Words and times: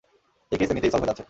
এই 0.51 0.57
কেইস 0.59 0.69
এমনিতেই, 0.71 0.91
সলভ 0.91 1.01
হয়ে 1.01 1.09
যাচ্ছে। 1.09 1.19